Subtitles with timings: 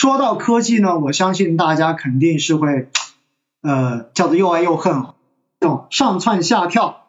[0.00, 2.88] 说到科技呢，我相信大家肯定是会，
[3.60, 5.04] 呃，叫做又爱又恨，
[5.60, 7.02] 这种上蹿下跳、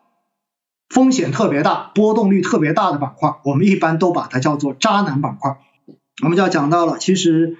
[0.89, 5.57] 风险特别大、波动率特别大的板块，我们一般都把它叫做渣男板块。
[6.21, 7.55] 我们就要讲到了，其实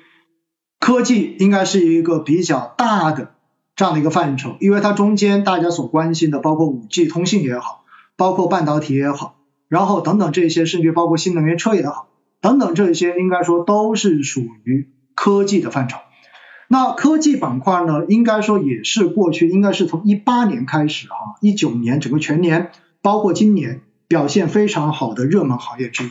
[0.82, 3.32] 科技应该是一个比较大的
[3.78, 7.86] 这样的一个范畴，因为它中间大家所关心的，包括五 G 通信也好，
[8.18, 9.38] 包括半导体也好，
[9.70, 12.10] 然后等等这些，甚至包括新能源车也好，
[12.42, 14.90] 等等这些，应该说都是属于。
[15.24, 16.00] 科技的范畴，
[16.68, 22.72] 那科技板块呢，应该说也是过去应该是从一八年开始哈，一九年整个全年，
[23.04, 26.10] 包括今年表现非常好的热门行业之一。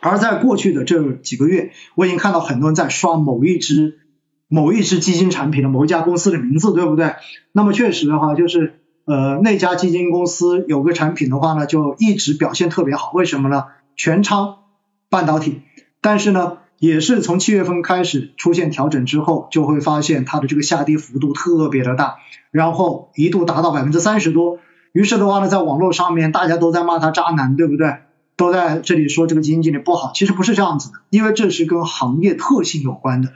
[0.00, 4.00] 而在过去的这几个月，我已经看到很多人在刷某一只
[4.48, 7.14] 某一只基金产品的某一家公司的名字，对不对？
[7.52, 13.66] 那么确实的话，就是呃那家基金公司有个产品的话呢，就一直表现特别好，为什么呢？
[13.94, 14.64] 全仓
[15.08, 15.62] 半导体，
[16.00, 16.58] 但是呢。
[16.78, 22.18] 也是从七月份开始出现调整之后，就会发现它的这个下跌幅度特别的大，
[22.50, 24.58] 然后一度达到百分之三十多。
[24.92, 27.96] 于是的话呢，在网络上面大家都在骂他渣男，对不对？
[28.36, 30.12] 都在这里说这个基金经理不好。
[30.14, 33.32] 其实不是这样子的，因为这是跟行业特性有关的。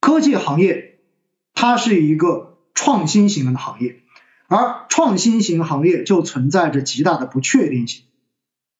[0.00, 1.00] 科技行业
[1.52, 3.96] 它是一个创新型的行业，
[4.46, 8.04] 而创新型行业就存在着极大的不确定性。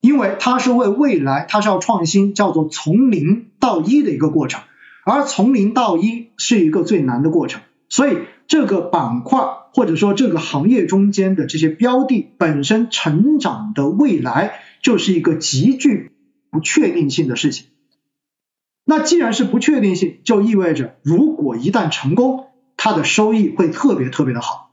[0.01, 4.63] 因为它是为未来，它是要创新，叫做从零到一的一个过程，
[5.05, 9.41] 而从零到一是一个最难的过程，所以这个板块
[9.75, 16.11] 或者说这个行业中间的这些标的本身成长的未来就是一个极具
[16.51, 17.67] 不确定性的事情。
[18.85, 24.71] 那既然是不确定性，就意味着如果一旦成功，它的收益会特别特别的好，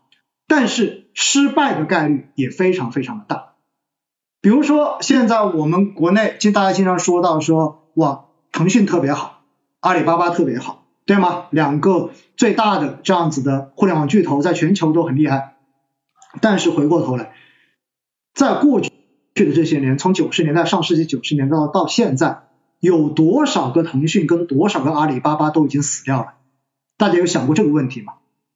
[0.48, 3.56] 但是失败的概率也非常非常的大。
[4.47, 9.41] 比如说，现在我们国内经大家经常说到说，哇，腾讯特别好，
[9.81, 11.47] 阿里巴巴特别好，对吗？
[11.49, 15.57] 两个最大的这样子的互联网巨头，在全球都很厉害。
[16.39, 17.33] 但是回过头来，
[18.33, 18.89] 在过去
[19.36, 22.43] 的这些年，从九十年代上世纪九十年代到现在，
[22.80, 26.36] 有多少个腾讯跟多少个阿里巴巴都已经死掉了？
[26.95, 28.13] 大家有想过这个问题吗？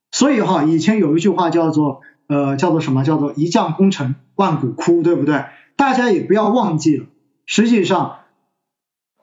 [0.10, 3.04] 所以哈，以前有一句话叫做，呃，叫做什么？
[3.04, 5.44] 叫做一将功成万骨枯，对不对？
[5.76, 7.06] 大家也不要忘记了，
[7.46, 8.20] 实际上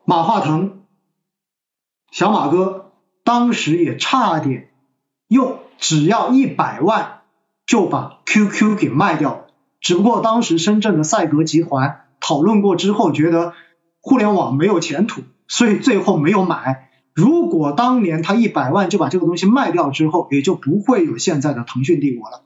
[0.05, 0.83] 马化腾
[2.11, 2.91] 小马哥
[3.23, 4.71] 当时也差点
[5.27, 7.21] 用只要一百万
[7.65, 9.47] 就把 QQ 给卖掉，
[9.79, 13.53] 只不过当时深圳的赛格集团讨论过之后，觉得
[14.01, 16.89] 互联网没有前途，所以最后没有买。
[17.13, 22.43] 如果当年他一百万就把这个东西卖掉之后，也就不会有现在的腾讯帝国了。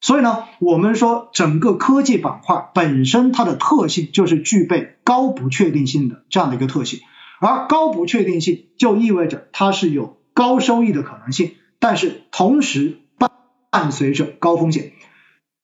[0.00, 7.00] 所以呢，我们说整个科技板块本身它的特性就是具备高不确定性的这样的一个特性，
[7.40, 13.30] 而高不确定性就意味着它是有高收益的可能性，但是同时伴
[13.70, 14.92] 伴随着高风险。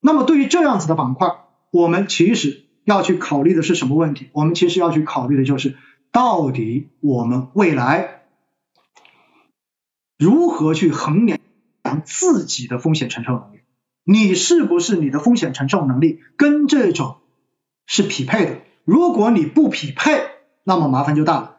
[0.01, 1.29] 那么对于这样子的板块，
[1.71, 4.29] 我们其实要去考虑的是什么问题？
[4.33, 5.77] 我们其实要去考虑的就是
[6.11, 8.23] 到底我们未来
[10.17, 11.39] 如何去衡量
[12.03, 13.62] 自己的风险承受能力。
[14.03, 17.17] 你是不是你的风险承受能力跟这种
[17.85, 18.57] 是匹配的？
[18.83, 20.21] 如果你不匹配，
[20.63, 21.57] 那么麻烦就大了。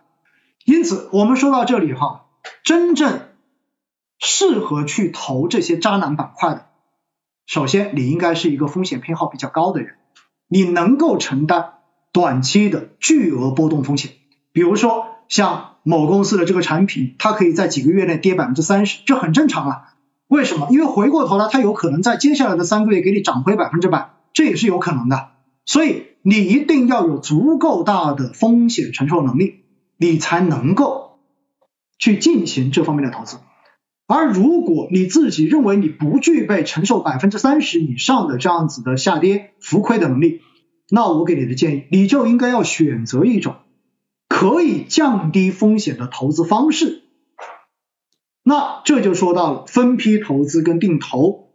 [0.65, 2.27] 因此，我们说到这里哈，
[2.63, 3.29] 真正
[4.19, 6.67] 适合去投这些渣男板块的，
[7.47, 9.97] 首先你应该是一个风险偏好比较高的人，
[10.49, 11.75] 你能够承担
[12.13, 14.13] 短期的巨额波动风险。
[14.53, 19.94] 比如说像某公司的这个产品，它可以在几个月内跌百分之三十，这很正常啊。
[20.29, 20.69] 为什么？
[20.71, 25.29] 因为回过头来，它有可能在接下来的三个月给你涨回百分之百，这也是有可能的。
[25.67, 29.65] 所以你一定要有足够大的风险承受能力，
[29.97, 31.19] 你才能够
[31.99, 33.37] 去进行这方面的投资。
[34.07, 40.41] 而如果你自己认为你不具备承受百分之三十以上的这样子的下跌浮亏的能力，
[40.91, 43.57] 那我给你的建议，你就应该要选择一种
[44.29, 47.04] 可以降低风险的投资方式。
[48.47, 51.51] 那这就说到了分批投资跟定投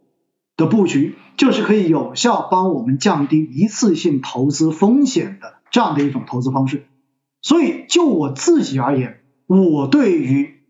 [0.56, 6.86] 的布局，就是可以有效帮我们降低一次性投资风险的这样的一种投资方式。
[7.42, 10.60] 所以就我自己而言，我对于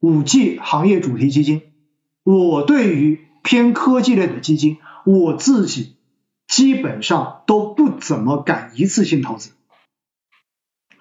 [0.00, 1.62] 五 G 行业主题基金，
[2.24, 5.96] 我对于偏科技类的基金，我自己
[6.48, 9.52] 基本上都不怎么敢一次性投资，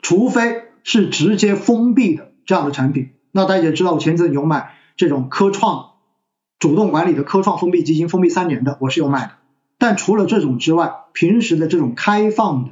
[0.03, 3.09] 除非是直接封闭的这样的产品。
[3.37, 5.91] 那大家也知道，我前阵有买这种科创
[6.57, 9.33] 主动管理的科创封闭基金，封闭三年的，我是有买的。
[9.77, 12.71] 但除了这种之外，平时的这种开放的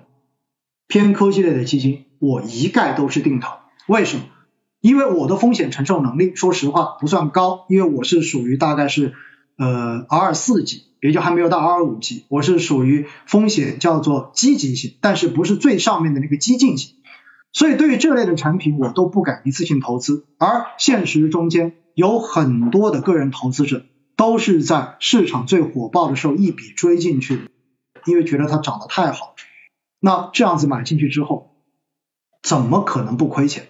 [0.87, 3.51] 偏科技类的基金，我一概都是定投。
[3.87, 4.23] 为什么？
[4.81, 9.13] 因为我的风险承受能力，说实话不算高，因为我是属于大概是
[9.59, 16.95] 呃 R 四级，也就还没有到 R 五级，我是属于风险叫做积极性，但是不是最上面的那个激进型，
[17.55, 23.85] 所以对于这类的产品我都不敢一次性投资，而现实中间有很多的个人投资者
[24.17, 27.49] 都是在市场最火爆的时候一笔追进去，
[28.03, 29.35] 因为觉得它涨得太好，
[30.01, 31.55] 那这样子买进去之后，
[32.43, 33.69] 怎么可能不亏钱？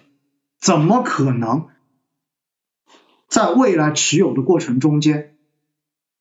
[0.60, 1.68] 怎么可能
[3.28, 5.36] 在未来持有的过程中间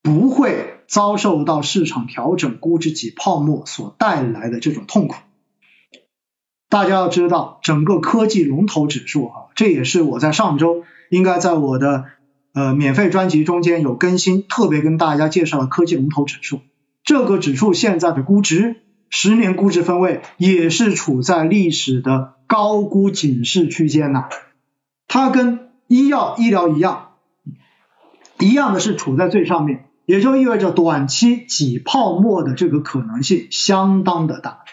[0.04, 5.16] 不会遭受到市场调整、估值挤泡沫所带来的这种痛苦？
[6.75, 12.04] 大家要知道，整个科技龙头指数啊，这也是我在上周应该在我的
[12.54, 16.60] 呃免费专辑中间有更新，特别跟大家介绍了科技龙头指数。
[17.06, 22.33] 这个指数现在的估值，十年估值分位也是处在历史的。
[22.45, 24.25] 高估警示区间呐，
[25.07, 27.12] 它跟医药医疗一样，
[28.38, 34.66] 一样的是处在最上面，也就意味着短期挤泡沫的这个可能性相当的大。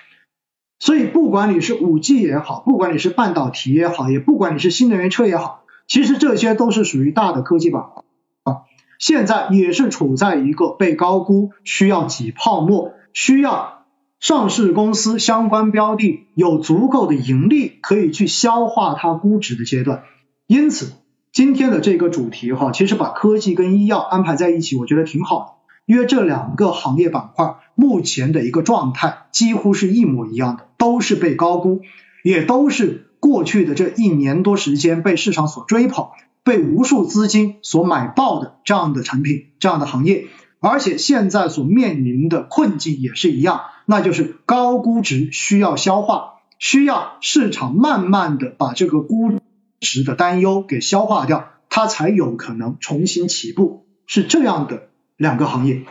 [0.83, 8.03] 所以不管你是五 G 也好，不管你是半导体也好，也不管你是新能源车也好，其实这些都是属于大的科技板块
[8.43, 8.63] 啊，
[8.99, 13.85] 现在也是处在一个被高估、需要挤泡沫、需要。
[14.19, 20.03] 上市公司相关标的有足够的盈利，可以去消化它估值的阶段。
[20.49, 20.95] 因此，
[21.31, 25.47] 今天的这个主题哈，其实把科技跟医药安排在一起，我觉得挺好的。
[25.87, 31.81] 因为这两个行业板块目前的一个状态几乎是一模一样的，都是被高估，
[32.23, 36.09] 也都是过去的这一年多时间被市场所追捧，
[36.45, 40.27] 被无数资金所买爆的这样的产品、这样的行业。
[40.61, 43.63] 而且现在所面临的困境也是一样。
[43.85, 49.33] 那就是高估值需要消化，需要市场慢慢的把这个估
[49.81, 55.83] 值的担忧给消化掉，它才有可能重新起步，是这样的两个行业。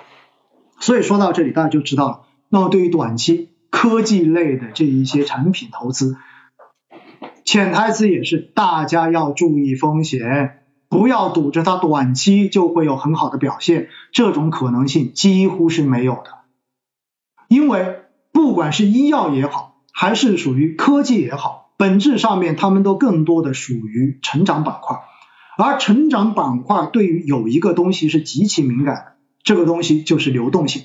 [0.82, 2.22] 所以说到这里，大家就知道了。
[2.50, 6.18] 那么对于短期科技类的这一些产品投资，
[7.46, 16.40] 潜台词也是大家要注意风险，不要赌着它短期就会有很好的表现，这种可能性几乎是没有的。
[17.48, 18.02] 因为
[18.32, 25.00] 不管是医药也好，还是属于科技也好，本质上面他们都更多的属于成长板块，
[25.58, 29.11] 而成长板块对于有一个东西是极其敏感的，
[29.44, 30.84] 这个东西就是流动性。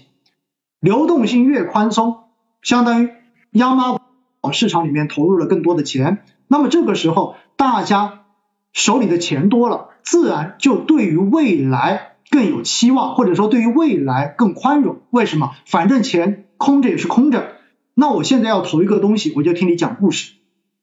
[0.81, 2.19] 流动性越宽松，
[2.63, 3.11] 相当于
[3.51, 3.99] 央妈
[4.41, 8.25] 往市场里面投入了更多的钱，那么这个时候大家
[8.73, 15.01] 手里的钱多了，自然就对于未来更有期望，或者说对于未来更宽容。
[15.11, 15.53] 为什么？
[15.67, 16.45] 反正钱。
[16.59, 17.53] 空着也是空着，
[17.93, 20.33] 那我现在要投一个东西，我就听你讲故事。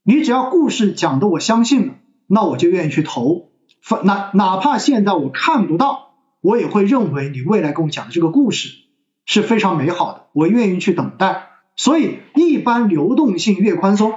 [0.04, 1.94] 你只要故事讲的我相信了，
[2.28, 3.50] 那我就愿意去投。
[4.04, 6.13] 哪哪怕现在我看不到，
[6.44, 8.68] 我也会认为你未来跟我讲的这个故事
[9.26, 11.48] 是非常美好的，我愿意去等待。
[11.78, 14.14] 所以一般流动性越宽松，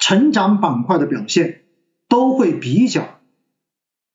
[0.00, 1.62] 成长板块的表现
[2.08, 3.04] 都会比较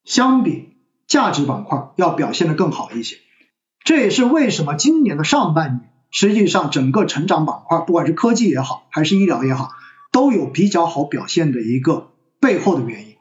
[0.03, 0.75] 相比
[1.07, 3.15] 价值板块要表现的更好一些。
[3.85, 5.89] 这也是为什么今年的上半年。
[6.11, 9.69] 实际上，整个成长板块，不管是科技也好，还是医疗也好，
[10.11, 13.15] 都有比较好表现的一个背后的原因。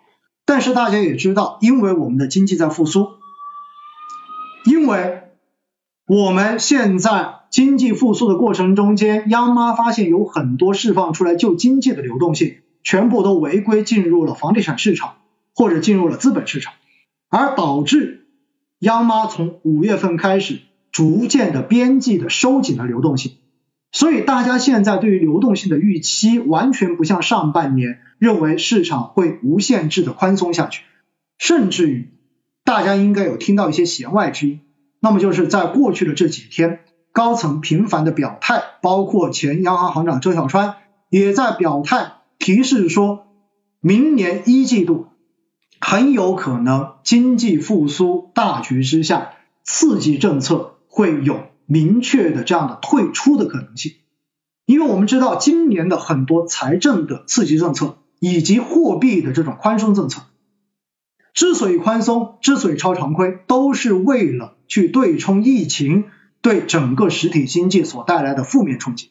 [0.45, 3.09] 但是大家也知道，因为我们的经济在复苏，
[4.65, 5.23] 因为
[6.07, 15.17] 我们现在经济复苏的过程中间，央妈发现有很多释放出来救经济的流动性，全部都违规进入了房地产市场
[15.55, 16.75] 或者进入了资本市场，
[17.29, 18.27] 而导致
[18.79, 20.61] 央妈从五月份开始。
[20.93, 23.33] 逐渐的边际的收紧了流动性，
[23.93, 30.83] 所以大家现在对于流动性的预期完全不像上半年认为市场会无限制的宽松下去，
[31.39, 32.11] 甚至于
[32.65, 34.61] 大家应该有听到一些弦外之音，
[35.01, 36.81] 那么就是在过去的这几天，
[37.13, 40.77] 高层频繁的表态，包括前央行行长周小川
[41.11, 43.27] 也在表态提示说，
[43.81, 45.07] 明年一季度
[45.81, 50.71] 很有可能经济复苏大局之下，刺激政策。
[50.95, 53.93] 会有明确的这样的退出的可能性，
[54.67, 60.25] 因为我们知道今年的很多财政的刺激政策以及货币的这种宽松政策，
[61.35, 66.05] 之所以宽松，之所以超常规，都是为了去对冲疫情
[66.41, 69.11] 对整个实体经济所带来的负面冲击。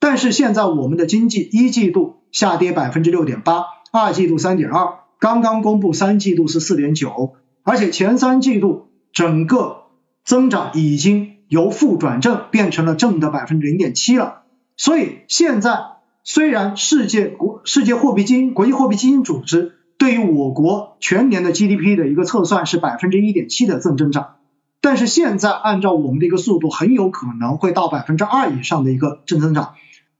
[0.00, 9.84] 但是现在我们的经济一季度下跌百分之六点八，二季度三点二，刚刚公布三季度是四点九，而且前三季度整个。
[10.24, 14.42] 增长已经由负转正，变成了正的百分之零点七了。
[14.76, 15.78] 所以现在
[16.22, 24.36] 虽然世界国世界货币基金、国际货币基金组织对于我国全年的 GDP 的一个测算是百分之一点七的正增长，
[24.80, 29.74] 但是现在按照我们的一个速度，很有可能会到百分之二以上的一个正增长。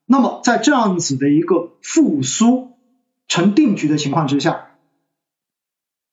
[0.04, 2.72] 那么在这样子的一个复苏
[3.28, 4.70] 成定局的情况之下，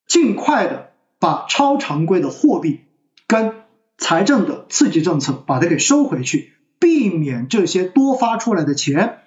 [0.06, 2.82] 尽快的把超常规的货币
[3.26, 3.64] 跟
[3.98, 9.22] 财政的刺激政策把它给收回去，避免这些多发出来的钱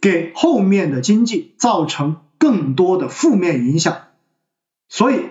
[0.00, 3.96] 给后面的经济造成更多的负面影响。
[4.88, 5.22] 所以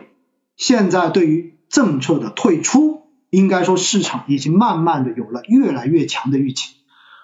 [0.57, 6.75] 现在对于政策的退出，应该说市场已经慢慢的有了越来越强的预期。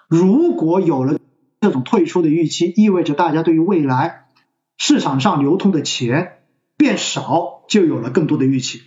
[0.08, 1.18] 如果有了
[1.60, 4.28] 这种退出的预期，意味着大家对于未来
[4.78, 6.38] 市场上流通的钱
[6.78, 8.80] 变少，就有了更多的预期。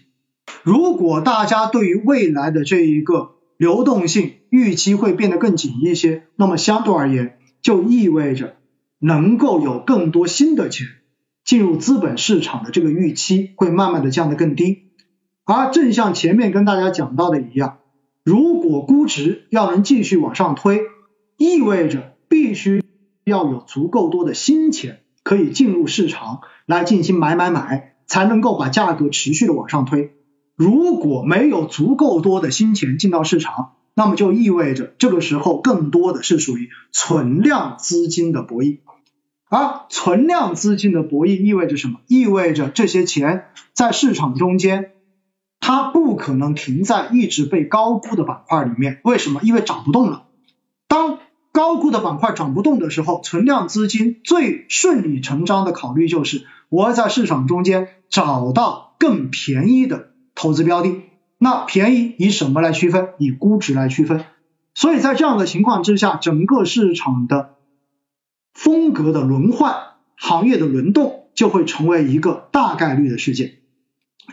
[0.64, 8.55] 如果大家对于未来的这一个流动性预期会变得更紧一些，那么相对而言，就意味着
[9.00, 10.88] 能够有更多新的钱
[11.44, 14.92] 进入资本市场的这个预期会慢慢的降得更低。
[15.44, 17.78] 而正像前面跟大家讲到的一样，
[18.24, 20.82] 如果估值要能继续往上推，
[21.38, 22.84] 意味着必须
[23.24, 30.16] 要有足够多的新钱可以进入市场来进行买买买，才能够把价格持续的往上推。
[30.56, 38.80] 如果没有足够多的新钱进到市场，那么就意味着这个时候更多的是属于存量资金的博弈，
[39.48, 42.02] 而存量资金的博弈意味着什么？
[42.08, 44.92] 意味着这些钱在市场中间，
[45.62, 49.00] 它不可能停在一直被高估的板块里面。
[49.06, 49.40] 为什么？
[49.44, 50.26] 因为涨不动了。
[50.88, 51.20] 当
[51.54, 60.10] 高估的板块涨不动的时候，存量资金最顺理成章的考虑就是我要在市场中间找到更便宜的。
[60.36, 61.02] 投资标的，
[61.46, 63.10] 那便宜以什么来区分？
[63.20, 64.26] 以估值来区分。
[64.74, 67.54] 所以在这样的情况之下，整个市场的
[68.56, 69.76] 风格的轮换、
[70.16, 73.58] 行业的轮动就会成为一个大概率的事件。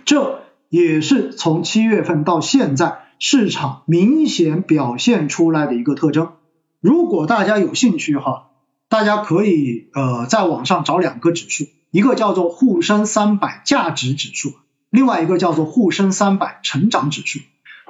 [0.07, 0.41] 这
[0.71, 6.33] 也是从七月份到现在市场明显表现出来的一个特征。
[6.81, 8.53] 如果大家有兴趣哈，
[8.89, 14.55] 大家可以呃在网上找两个指数，一个叫做沪深三百价值指数。
[14.93, 17.41] 另外一个叫做沪深三百成长指数，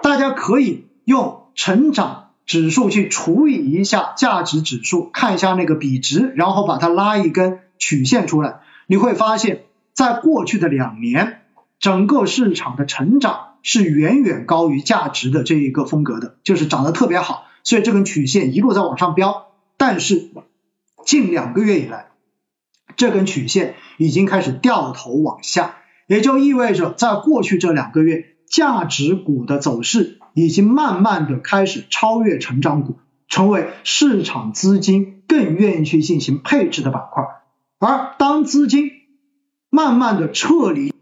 [0.03, 11.41] 大家可以用成长指数去除以一下价值指数，看一下那个比值，然后把它拉一根曲线出来，你会发现在过去的两年，
[11.81, 19.49] 整个市场的成长是远远高于价值的这一个风格的，就是涨得特别好，所以这根曲线一路在往上飙。
[19.77, 20.31] 但是
[21.05, 22.07] 近两个月以来，
[22.97, 25.75] 这根曲线已经开始掉头往下。
[26.07, 32.97] 也就意味着，在过去这两个月，价值股的走势已经慢慢的开始超越成长股，
[33.29, 37.25] 成为市场资金更愿意去进行配置的板块。
[37.79, 38.91] 而当资金
[39.71, 40.93] 慢慢的撤离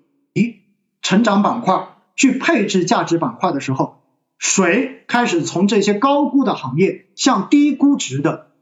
[1.02, 4.02] 成长板块，去配置价值板块的时候，
[4.38, 8.52] 水开始从这些高估的行业向低估值的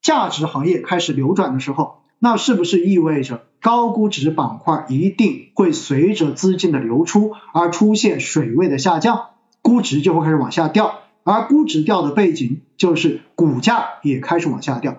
[0.00, 3.44] 价值行业开始流转的时候，那是不是意味着？
[3.60, 9.30] 高估值板块一定会随着资金的流出而出现水位的下降，
[9.62, 14.98] 估值就会开始往下掉，而估值掉的背景就是股价也开始往下掉。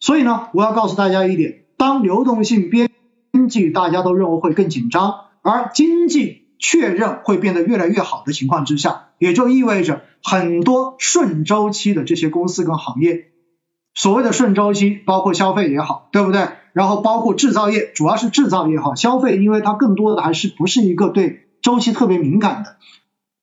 [0.00, 2.90] 所以呢，我要告诉大家一点，当流动性边
[3.48, 13.28] 际大家都认为会更紧张，而经济确认会变得越来越好的情况之下，也就意味着很多顺周期的这些公司跟行业，
[13.94, 16.48] 所谓的顺周期包括消费也好，对不对？
[16.74, 22.76] 然后包括制造业，主要是制造业哈，消费因为它更多的还是不是一个对周期特别敏感的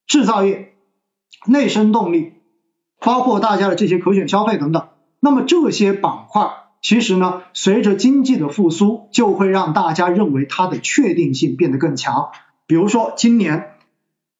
[0.05, 0.73] 制造业、
[1.45, 2.33] 内生动力，
[2.99, 4.89] 包括大家的这些可选消费等等。
[5.21, 12.31] 那么这些板块其实呢，随着经济的复苏，就会让大家认为它的确定性变得更强。
[12.67, 13.75] 比如说今年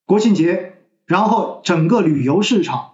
[0.05, 0.74] 国庆节，
[1.05, 2.91] 然后整个旅游市场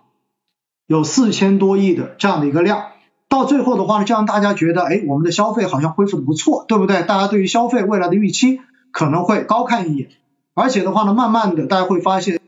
[0.86, 2.92] 有四千多亿的这样的一个量。
[3.30, 7.04] 到最后的话呢，就让大家觉得，哎，我们的消费好像恢复的不错，对不对？
[7.04, 10.10] 大家对于消费未来的预期可能会高看一眼，
[10.54, 12.40] 而且的话呢，慢慢的大家会发现，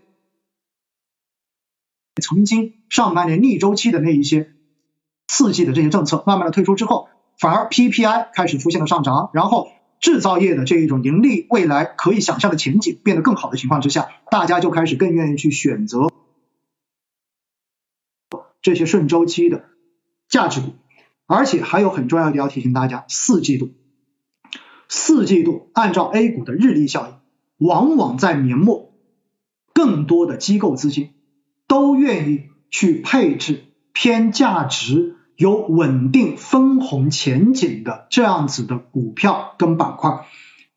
[2.21, 4.53] 曾经上半年逆周期的那一些
[5.27, 9.69] 刺激的这些政策慢慢的退出之后，反而 PPI 开始出现了上涨，然后
[9.99, 16.09] 制造业的这一种盈利未来可以想象的前景变得更好的情况之下，大家就开始更愿意去选择
[18.61, 19.65] 这些顺周期的。
[20.29, 20.73] 价值股，
[21.25, 23.71] 而且还有很重要的要提醒大家，四季度，
[24.87, 28.93] 四季度按照 A 股的日历效应，往往在年末，
[29.73, 31.09] 更多的机构资金
[31.67, 40.25] 都愿意去配置偏价值、有稳定分红前景的这样子的股票跟板块，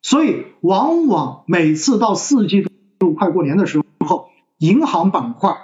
[0.00, 2.66] 所以往往每次到四季
[2.98, 5.56] 度快过年的时候，银行板块，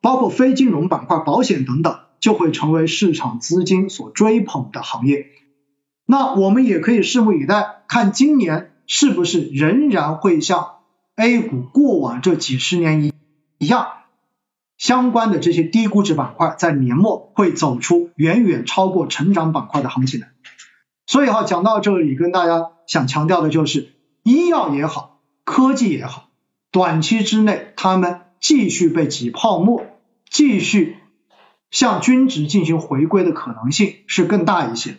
[0.00, 5.26] 包括非金融板块、保险等等，就会成为市场资金所追捧的行业。
[6.06, 10.76] 那我们也可以拭目以待，看今年是不是仍然会像
[11.16, 13.12] A 股过往这几十年一
[13.58, 13.88] 一样，
[14.78, 20.28] 相关的这些低估值板块在年末会走出远远超过成长板块的行情来。
[21.06, 23.92] 所以哈，讲到这里，跟大家想强调的就是，
[24.22, 26.28] 医药也好，科技也好，
[26.70, 29.86] 短期之内他们继续被挤泡沫，
[30.30, 30.96] 继续
[31.70, 34.98] 向均值进行回归的可能性是更大一些的。